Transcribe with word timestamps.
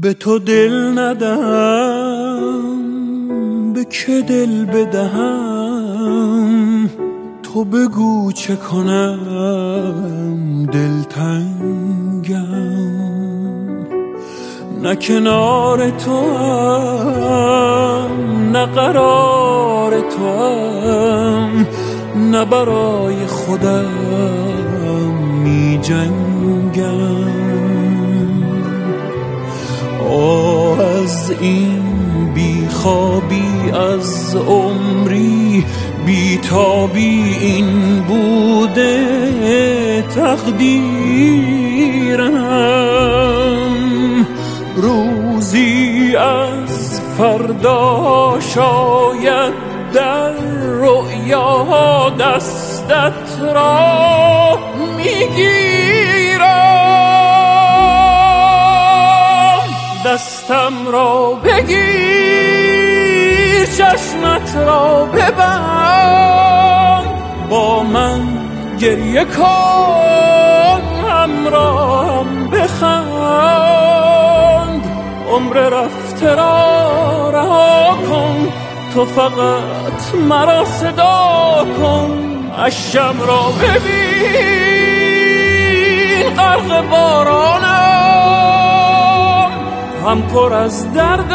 به 0.00 0.14
تو 0.14 0.38
دل 0.38 0.98
ندم 0.98 2.62
به 3.72 3.84
که 3.84 4.20
دل 4.28 4.64
بدهم؟ 4.64 6.10
تو 7.42 7.64
بگو 7.64 8.32
چه 8.32 8.56
کنم 8.56 9.18
دلتنگم. 10.72 11.94
نه 14.82 14.96
کنار 14.96 15.90
تو 15.90 16.36
هم 16.36 18.10
نه 18.52 18.66
قرار 18.66 20.00
تو 20.00 20.28
هم 20.88 21.66
نه 22.16 22.44
برای 22.44 23.26
خودم 23.26 23.84
می 25.44 25.78
جنگم 25.82 27.53
آه 30.10 30.80
از 30.80 31.32
این 31.40 31.82
بیخوابی 32.34 33.70
از 33.92 34.36
عمری 34.36 35.64
بیتابی 36.06 37.36
این 37.40 38.00
بوده 38.00 39.04
تقدیرم. 40.14 41.24
روزی 44.76 46.16
از 46.16 47.00
فردا 47.18 48.38
شاید 48.54 49.54
در 49.92 50.32
رؤیا 50.62 52.10
دستت 52.20 53.52
را 53.54 54.58
می‌گیرم. 54.96 56.23
بگیر 61.44 62.44
چشمت 63.66 64.56
را 64.56 65.04
ببند. 65.04 65.44
با 67.50 67.82
من 67.82 68.20
گریه 68.78 69.24
کن 69.24 70.82
همراهم 71.10 72.50
بخند. 72.50 73.24
عمر 75.32 75.54
رفته 75.54 76.34
را 76.34 77.30
رها 77.30 77.96
کن 78.08 78.52
تو 78.94 79.04
فقط 79.04 80.14
مرا 80.28 80.64
صدا 80.64 81.66
کن. 81.78 82.34
اشم 82.58 83.14
را 83.26 83.42
ببین 83.62 84.64
غرق 86.36 86.88
بارانم 86.90 87.83
هم 90.14 90.22
پر 90.22 90.52
از 90.52 90.92
دردم 90.92 91.34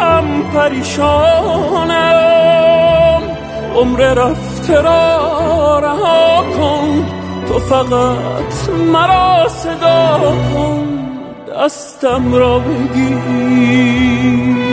هم 0.00 0.42
پریشانم. 0.54 1.92
عمر 3.76 4.14
رفته 4.14 4.80
را 4.80 5.78
رها 5.78 6.44
کن 6.58 7.06
تو 7.48 7.58
فقط 7.58 8.68
مرا 8.92 9.48
صدا 9.48 10.20
کن 10.54 10.88
دستم 11.48 12.34
را 12.34 12.58
بگیر. 12.58 14.67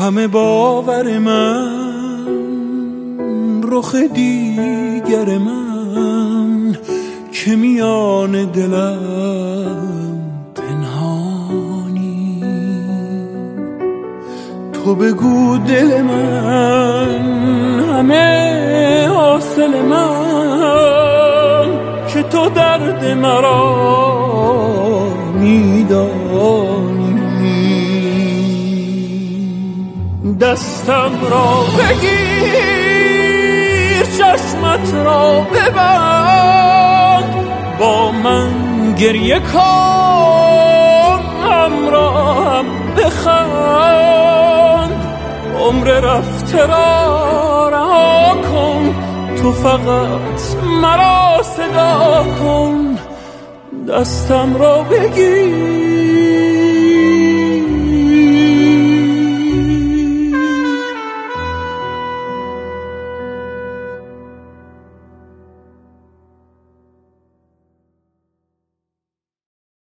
همه 0.00 0.26
باور 0.26 1.18
من 1.18 1.62
رخ 3.62 3.94
دیگر 3.94 5.38
من 5.38 6.76
که 7.32 7.56
میان 7.56 8.44
دلم 8.44 9.78
پنهانی. 10.54 12.42
تو 14.72 14.94
بگو 14.94 15.58
دل 15.58 16.02
من 16.02 17.20
همه 17.80 19.08
حاصل 19.08 19.82
من 19.82 21.66
که 22.08 22.22
تو 22.22 22.48
درد 22.48 23.04
مرا 23.04 24.05
دستم 30.46 31.12
را 31.30 31.64
بگیر 31.78 33.26
چشمت 34.18 34.94
را 35.04 35.40
ببند. 35.40 37.34
با 37.78 38.12
من 38.12 38.50
گریه 38.94 39.40
کن 39.40 41.20
همراهم 41.50 42.64
بخند. 42.96 44.90
عمر 45.60 46.00
رفته 46.00 46.66
را 46.66 47.68
رها 47.68 48.34
کن 48.42 48.94
تو 49.42 49.52
فقط 49.52 50.56
مرا 50.82 51.42
صدا 51.42 52.24
کن. 52.40 52.98
دستم 53.88 54.56
را 54.56 54.82
بگیر. 54.82 56.05